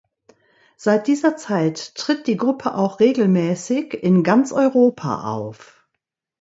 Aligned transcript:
Seit 0.77 1.05
dieser 1.05 1.37
Zeit 1.37 1.93
tritt 1.93 2.25
die 2.25 2.35
Gruppe 2.35 2.73
auch 2.73 2.99
regelmäßig 2.99 3.93
in 3.93 4.23
ganz 4.23 4.51
Europa 4.51 5.31
auf. 5.31 5.85